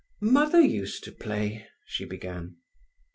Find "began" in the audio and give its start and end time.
2.05-2.55